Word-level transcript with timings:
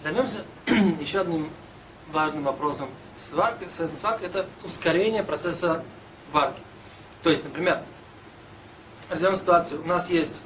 Займемся 0.00 0.44
еще 1.00 1.20
одним 1.20 1.50
важным 2.12 2.44
вопросом 2.44 2.88
сварки, 3.16 3.68
связанным 3.68 3.98
с 3.98 4.02
варкой, 4.02 4.28
это 4.28 4.46
ускорение 4.64 5.24
процесса 5.24 5.82
варки. 6.32 6.60
То 7.22 7.30
есть, 7.30 7.42
например, 7.42 7.82
возьмем 9.10 9.34
ситуацию, 9.34 9.82
у 9.82 9.86
нас 9.86 10.08
есть 10.08 10.42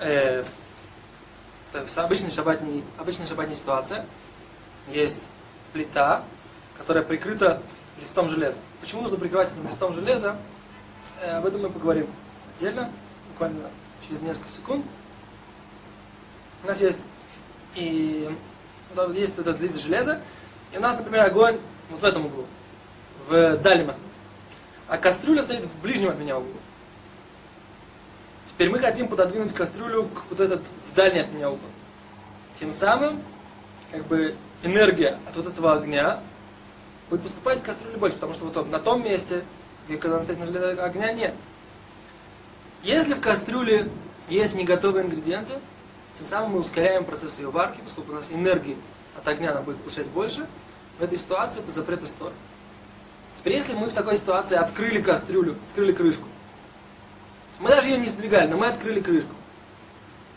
э, 0.00 0.44
обычная 1.96 2.32
шабатная, 2.32 2.82
обычная 2.98 3.26
шабатная 3.26 3.54
ситуация, 3.54 4.04
есть 4.88 5.28
плита, 5.72 6.24
которая 6.76 7.04
прикрыта 7.04 7.62
листом 8.00 8.28
железа. 8.28 8.58
Почему 8.80 9.02
нужно 9.02 9.16
прикрывать 9.16 9.52
этим 9.52 9.66
листом 9.66 9.94
железа? 9.94 10.36
Э, 11.22 11.38
об 11.38 11.46
этом 11.46 11.62
мы 11.62 11.70
поговорим 11.70 12.08
отдельно, 12.54 12.90
буквально 13.30 13.70
через 14.06 14.20
несколько 14.22 14.48
секунд. 14.48 14.84
У 16.64 16.66
нас 16.66 16.80
есть 16.80 17.00
и 17.74 18.30
есть 19.14 19.38
этот 19.38 19.60
лист 19.60 19.80
железа, 19.80 20.20
и 20.72 20.78
у 20.78 20.80
нас, 20.80 20.96
например, 20.96 21.24
огонь 21.24 21.58
вот 21.90 22.00
в 22.00 22.04
этом 22.04 22.26
углу, 22.26 22.46
в 23.28 23.56
дальнем 23.58 23.90
окне. 23.90 24.02
А 24.88 24.98
кастрюля 24.98 25.42
стоит 25.42 25.64
в 25.64 25.80
ближнем 25.80 26.10
от 26.10 26.18
меня 26.18 26.38
углу. 26.38 26.52
Теперь 28.46 28.70
мы 28.70 28.78
хотим 28.78 29.08
пододвинуть 29.08 29.52
кастрюлю 29.52 30.04
к 30.04 30.24
вот 30.30 30.40
этот 30.40 30.62
в 30.90 30.94
дальний 30.94 31.20
от 31.20 31.32
меня 31.32 31.50
угол. 31.50 31.68
Тем 32.54 32.72
самым, 32.72 33.20
как 33.90 34.06
бы 34.06 34.36
энергия 34.62 35.18
от 35.26 35.36
вот 35.36 35.48
этого 35.48 35.72
огня 35.72 36.20
будет 37.10 37.22
поступать 37.22 37.58
в 37.58 37.62
кастрюлю 37.62 37.98
больше, 37.98 38.16
потому 38.16 38.34
что 38.34 38.44
вот 38.44 38.70
на 38.70 38.78
том 38.78 39.02
месте, 39.02 39.42
где 39.86 39.96
когда 39.96 40.16
она 40.16 40.24
стоит 40.24 40.38
на 40.38 40.46
железо, 40.46 40.84
огня 40.84 41.12
нет. 41.12 41.34
Если 42.82 43.14
в 43.14 43.20
кастрюле 43.20 43.88
есть 44.28 44.54
не 44.54 44.64
готовые 44.64 45.04
ингредиенты, 45.04 45.54
тем 46.14 46.26
самым 46.26 46.52
мы 46.52 46.60
ускоряем 46.60 47.04
процесс 47.04 47.38
ее 47.38 47.50
варки, 47.50 47.80
поскольку 47.82 48.12
у 48.12 48.14
нас 48.14 48.30
энергии 48.30 48.76
от 49.16 49.26
огня 49.26 49.50
она 49.50 49.62
будет 49.62 49.78
получать 49.78 50.06
больше. 50.06 50.46
В 50.98 51.02
этой 51.02 51.18
ситуации 51.18 51.60
это 51.60 51.72
запрет 51.72 52.02
истории. 52.02 52.34
Теперь, 53.36 53.54
если 53.54 53.74
мы 53.74 53.88
в 53.88 53.92
такой 53.92 54.16
ситуации 54.16 54.56
открыли 54.56 55.02
кастрюлю, 55.02 55.56
открыли 55.70 55.92
крышку, 55.92 56.28
мы 57.58 57.68
даже 57.68 57.88
ее 57.88 57.98
не 57.98 58.08
сдвигали, 58.08 58.48
но 58.48 58.56
мы 58.56 58.66
открыли 58.66 59.00
крышку. 59.00 59.34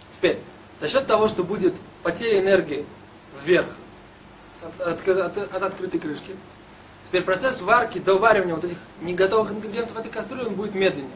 Теперь, 0.10 0.40
за 0.80 0.88
счет 0.88 1.06
того, 1.06 1.28
что 1.28 1.44
будет 1.44 1.76
потеря 2.02 2.40
энергии 2.40 2.86
вверх 3.44 3.70
от, 4.64 4.82
от, 4.82 5.08
от, 5.08 5.38
от 5.38 5.64
открытой 5.64 6.00
крышки, 6.00 6.36
теперь 7.04 7.22
процесс 7.22 7.62
варки, 7.62 8.00
доваривания 8.00 8.56
вот 8.56 8.64
этих 8.64 8.78
неготовых 9.02 9.52
ингредиентов 9.52 9.96
в 9.96 10.00
этой 10.00 10.12
кастрюле, 10.12 10.48
он 10.48 10.56
будет 10.56 10.74
медленнее. 10.74 11.12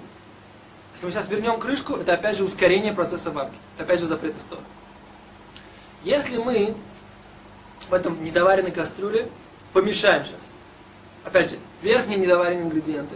Если 0.94 1.06
мы 1.06 1.12
сейчас 1.12 1.30
вернем 1.30 1.60
крышку, 1.60 1.96
это 1.96 2.14
опять 2.14 2.38
же 2.38 2.44
ускорение 2.44 2.94
процесса 2.94 3.32
варки. 3.32 3.56
Это 3.76 3.86
опять 3.86 4.00
же 4.00 4.08
запрет 4.08 4.36
истории. 4.38 4.64
Если 6.04 6.38
мы 6.38 6.76
в 7.90 7.94
этом 7.94 8.24
недоваренной 8.24 8.72
кастрюле 8.72 9.30
помешаем 9.74 10.26
сейчас, 10.26 10.42
опять 11.24 11.52
же, 11.52 11.58
верхние 11.82 12.18
недоваренные 12.18 12.66
ингредиенты, 12.66 13.16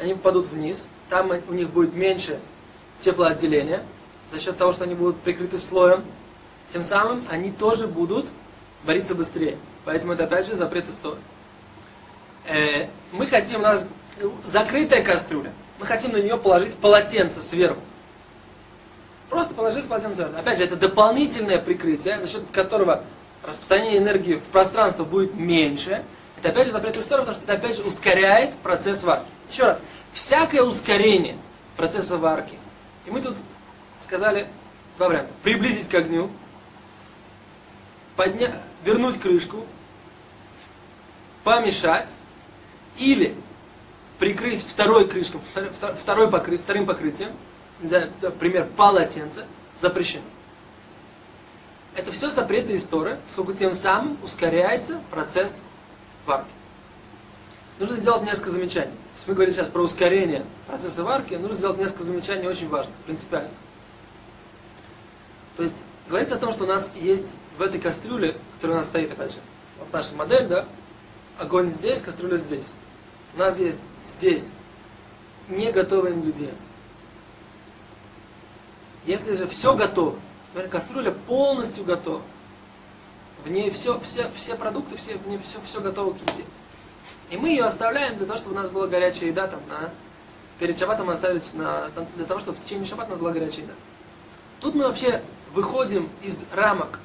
они 0.00 0.14
попадут 0.14 0.48
вниз, 0.48 0.86
там 1.08 1.30
у 1.48 1.52
них 1.52 1.70
будет 1.70 1.94
меньше 1.94 2.40
теплоотделения, 3.00 3.82
за 4.30 4.40
счет 4.40 4.56
того, 4.56 4.72
что 4.72 4.84
они 4.84 4.94
будут 4.94 5.20
прикрыты 5.20 5.58
слоем, 5.58 6.04
тем 6.68 6.82
самым 6.82 7.24
они 7.30 7.52
тоже 7.52 7.86
будут 7.86 8.26
вариться 8.84 9.14
быстрее. 9.14 9.58
Поэтому 9.84 10.12
это 10.12 10.24
опять 10.24 10.46
же 10.46 10.56
запрет 10.56 10.88
истории. 10.88 11.18
Э, 12.46 12.88
мы 13.12 13.26
хотим, 13.26 13.60
у 13.60 13.62
нас 13.62 13.86
закрытая 14.44 15.02
кастрюля, 15.02 15.52
мы 15.78 15.86
хотим 15.86 16.12
на 16.12 16.18
нее 16.18 16.36
положить 16.36 16.74
полотенце 16.76 17.42
сверху. 17.42 17.80
Просто 19.28 19.54
положить 19.54 19.88
полотенце 19.88 20.16
сверху. 20.16 20.38
Опять 20.38 20.58
же, 20.58 20.64
это 20.64 20.76
дополнительное 20.76 21.58
прикрытие, 21.58 22.18
за 22.20 22.28
счет 22.28 22.42
которого 22.52 23.02
распространение 23.42 23.98
энергии 23.98 24.34
в 24.34 24.44
пространство 24.44 25.04
будет 25.04 25.34
меньше. 25.34 26.04
Это 26.38 26.50
опять 26.50 26.66
же 26.66 26.72
запрет 26.72 26.96
истории, 26.96 27.20
потому 27.20 27.36
что 27.36 27.44
это 27.44 27.54
опять 27.54 27.76
же 27.76 27.82
ускоряет 27.82 28.54
процесс 28.58 29.02
варки. 29.02 29.26
Еще 29.50 29.64
раз, 29.64 29.80
всякое 30.12 30.62
ускорение 30.62 31.36
процесса 31.76 32.18
варки, 32.18 32.58
и 33.06 33.10
мы 33.10 33.20
тут 33.20 33.36
сказали 33.98 34.46
два 34.96 35.08
варианта. 35.08 35.32
Приблизить 35.42 35.88
к 35.88 35.94
огню, 35.94 36.30
подня... 38.16 38.50
вернуть 38.84 39.20
крышку, 39.20 39.64
помешать, 41.42 42.14
или 42.98 43.34
прикрыть 44.24 44.62
второй 44.66 45.06
крышкой, 45.06 45.38
второй 46.00 46.30
покры, 46.30 46.56
вторым 46.56 46.86
покрытием, 46.86 47.28
например, 48.22 48.66
полотенце, 48.74 49.44
запрещено. 49.78 50.24
Это 51.94 52.10
все 52.10 52.30
запреты 52.30 52.74
истории, 52.74 53.18
поскольку 53.26 53.52
тем 53.52 53.74
самым 53.74 54.16
ускоряется 54.22 54.98
процесс 55.10 55.60
варки. 56.24 56.48
Нужно 57.78 57.98
сделать 57.98 58.22
несколько 58.22 58.48
замечаний. 58.48 58.92
То 58.92 59.16
есть 59.16 59.28
мы 59.28 59.34
говорим 59.34 59.52
сейчас 59.52 59.68
про 59.68 59.82
ускорение 59.82 60.46
процесса 60.66 61.04
варки, 61.04 61.34
нужно 61.34 61.56
сделать 61.58 61.76
несколько 61.76 62.04
замечаний 62.04 62.48
очень 62.48 62.70
важных, 62.70 62.96
принципиальных. 63.04 63.52
То 65.58 65.64
есть 65.64 65.84
говорится 66.08 66.36
о 66.36 66.38
том, 66.38 66.50
что 66.50 66.64
у 66.64 66.66
нас 66.66 66.90
есть 66.94 67.36
в 67.58 67.60
этой 67.60 67.78
кастрюле, 67.78 68.34
которая 68.54 68.78
у 68.78 68.80
нас 68.80 68.88
стоит, 68.88 69.12
опять 69.12 69.32
же, 69.32 69.38
вот 69.78 69.92
наша 69.92 70.14
модель, 70.14 70.46
да, 70.46 70.64
огонь 71.38 71.68
здесь, 71.68 72.00
кастрюля 72.00 72.38
здесь. 72.38 72.68
У 73.34 73.38
нас 73.38 73.58
есть 73.58 73.80
здесь 74.06 74.50
не 75.48 75.72
готовый 75.72 76.12
ингредиент. 76.12 76.58
Если 79.06 79.34
же 79.34 79.46
все 79.48 79.76
готово, 79.76 80.16
например, 80.52 80.70
кастрюля 80.70 81.10
полностью 81.10 81.84
готова, 81.84 82.22
в 83.44 83.50
ней 83.50 83.70
все, 83.70 84.00
все, 84.00 84.30
все 84.34 84.54
продукты, 84.54 84.96
все, 84.96 85.16
в 85.18 85.28
ней 85.28 85.38
все, 85.44 85.58
все 85.64 85.80
готово 85.80 86.14
к 86.14 86.20
еде. 86.20 86.44
И 87.30 87.36
мы 87.36 87.50
ее 87.50 87.64
оставляем 87.64 88.16
для 88.16 88.26
того, 88.26 88.38
чтобы 88.38 88.54
у 88.54 88.58
нас 88.58 88.70
была 88.70 88.86
горячая 88.86 89.28
еда 89.30 89.46
там, 89.46 89.60
на, 89.68 89.90
перед 90.58 90.78
шабатом 90.78 91.08
мы 91.08 91.12
оставили 91.12 91.42
на, 91.52 91.88
для 92.16 92.24
того, 92.24 92.40
чтобы 92.40 92.58
в 92.58 92.64
течение 92.64 92.86
шабата 92.86 93.08
у 93.08 93.10
нас 93.12 93.20
была 93.20 93.32
горячая 93.32 93.64
еда. 93.64 93.74
Тут 94.60 94.74
мы 94.74 94.84
вообще 94.84 95.22
выходим 95.52 96.08
из 96.22 96.46
рамок 96.52 97.00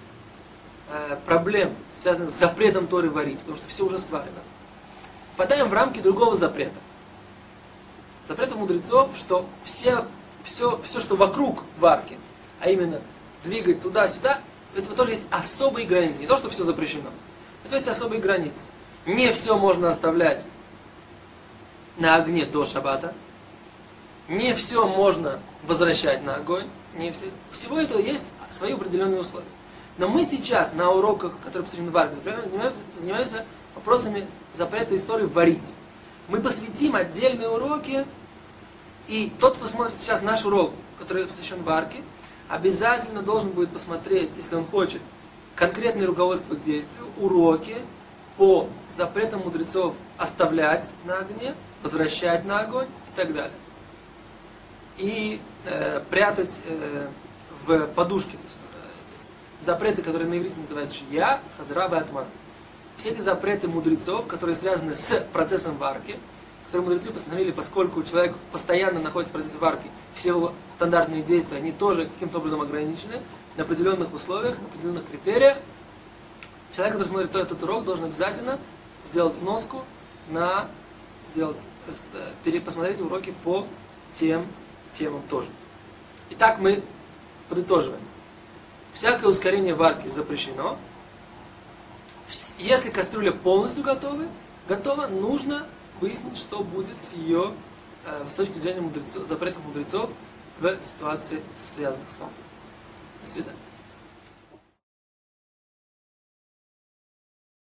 э, 0.89 1.18
проблем, 1.25 1.75
связанных 1.95 2.31
с 2.31 2.35
запретом 2.35 2.88
Торы 2.88 3.09
варить, 3.09 3.39
потому 3.39 3.57
что 3.57 3.68
все 3.68 3.85
уже 3.85 4.00
сварено. 4.00 4.39
Попадаем 5.39 5.69
в 5.69 5.73
рамки 5.73 6.01
другого 6.01 6.35
запрета 6.35 6.75
запрета 8.27 8.55
мудрецов, 8.55 9.11
что 9.16 9.45
все, 9.63 10.05
все, 10.44 10.77
все, 10.83 11.00
что 11.00 11.16
вокруг 11.16 11.63
варки, 11.77 12.17
а 12.59 12.69
именно 12.69 13.00
двигать 13.45 13.81
туда-сюда, 13.81 14.41
этого 14.75 14.97
тоже 14.97 15.11
есть 15.11 15.23
особые 15.31 15.88
границы. 15.88 16.19
Не 16.19 16.27
то, 16.27 16.35
что 16.35 16.50
все 16.50 16.66
запрещено. 16.66 17.09
Это 17.63 17.77
есть 17.77 17.88
особые 17.88 18.19
границы. 18.19 18.66
Не 19.05 19.31
все 19.31 19.57
можно 19.57 19.88
оставлять 19.88 20.45
на 21.95 22.16
огне 22.16 22.45
до 22.45 22.66
шабата. 22.66 23.13
Не 24.27 24.53
все 24.53 24.89
можно 24.89 25.39
возвращать 25.63 26.21
на 26.21 26.35
огонь. 26.35 26.67
Не 26.95 27.13
все. 27.13 27.27
Всего 27.53 27.79
этого 27.79 28.01
есть 28.01 28.25
свои 28.50 28.73
определенные 28.73 29.21
условия. 29.21 29.47
Но 29.97 30.09
мы 30.09 30.25
сейчас 30.25 30.73
на 30.73 30.91
уроках, 30.91 31.31
которые 31.39 31.63
посвящены 31.63 31.91
варке, 31.91 32.17
занимаемся 32.97 33.45
вопросами 33.75 34.25
запрета 34.53 34.96
истории 34.96 35.25
варить. 35.25 35.74
Мы 36.28 36.40
посвятим 36.41 36.96
отдельные 36.96 37.50
уроки 37.50 38.06
и 39.07 39.31
тот, 39.40 39.57
кто 39.57 39.68
смотрит 39.68 39.96
сейчас 40.00 40.22
наш 40.22 40.46
урок, 40.46 40.72
который 41.00 41.25
посвящен 41.25 41.63
варке, 41.63 42.03
обязательно 42.47 43.24
должен 43.24 43.50
будет 43.50 43.72
посмотреть, 43.72 44.38
если 44.38 44.56
он 44.56 44.66
хочет, 44.66 45.02
конкретные 45.56 46.06
руководства 46.06 46.56
к 46.56 46.62
действию, 46.62 47.07
уроки 47.18 47.75
по 48.38 48.69
запретам 48.96 49.41
мудрецов 49.41 49.96
оставлять 50.18 50.94
на 51.06 51.18
огне, 51.18 51.56
возвращать 51.83 52.45
на 52.45 52.60
огонь 52.60 52.88
и 52.88 53.15
так 53.15 53.33
далее. 53.33 53.51
И 54.98 55.42
э, 55.65 56.01
прятать 56.10 56.62
э, 56.65 57.07
в 57.65 57.88
подушке. 57.88 58.31
То 58.31 58.44
есть, 58.44 58.57
э, 58.57 58.81
то 58.81 59.15
есть, 59.15 59.27
запреты, 59.65 60.01
которые 60.01 60.30
на 60.30 60.38
иврите 60.38 60.60
называют 60.60 60.94
шия, 60.94 61.39
хазра 61.57 61.88
и 61.88 61.95
атман. 61.95 62.25
Все 63.00 63.12
эти 63.12 63.22
запреты 63.22 63.69
мудрецов, 63.69 64.28
которые 64.28 64.57
связаны 64.57 64.94
с 64.94 65.25
процессом 65.31 65.78
варки, 65.78 66.18
которые 66.66 66.90
мудрецы 66.90 67.13
постановили, 67.13 67.51
поскольку 67.51 68.04
человек 68.04 68.36
постоянно 68.51 69.00
находится 69.00 69.31
в 69.31 69.38
процессе 69.38 69.57
варки, 69.57 69.90
все 70.16 70.30
его 70.30 70.51
стандартные 70.74 71.24
действия, 71.24 71.60
они 71.60 71.72
тоже 71.72 72.07
каким-то 72.07 72.40
образом 72.40 72.60
ограничены 72.60 73.22
на 73.56 73.63
определенных 73.63 74.13
условиях, 74.13 74.60
на 74.60 74.66
определенных 74.66 75.07
критериях. 75.10 75.56
Человек, 76.74 76.96
который 76.96 77.07
смотрит 77.07 77.34
этот 77.34 77.63
урок, 77.63 77.86
должен 77.86 78.04
обязательно 78.04 78.60
сделать 79.10 79.38
сноску 79.38 79.84
на 80.28 80.68
сделать, 81.31 81.60
э, 82.44 82.60
посмотреть 82.60 83.00
уроки 83.00 83.34
по 83.46 83.66
тем 84.13 84.46
темам 84.94 85.22
тоже. 85.30 85.48
Итак, 86.31 86.60
мы 86.60 86.84
подытоживаем. 87.48 88.01
Всякое 88.92 89.28
ускорение 89.28 89.74
варки 89.74 90.10
запрещено. 90.10 90.78
Если 92.57 92.89
кастрюля 92.91 93.31
полностью 93.31 93.83
готова, 93.83 94.25
готова, 94.67 95.07
нужно 95.07 95.65
выяснить, 95.99 96.37
что 96.37 96.63
будет 96.63 97.01
с 97.01 97.13
ее, 97.13 97.53
э, 98.05 98.25
с 98.29 98.35
точки 98.35 98.57
зрения 98.57 98.81
мудрецов, 98.81 99.27
запретов 99.27 99.63
мудрецов 99.65 100.09
в 100.59 100.77
ситуации, 100.83 101.41
связанных 101.57 102.11
с 102.11 102.19
вами. 102.19 102.31
До 103.21 103.27
свидания. 103.27 103.69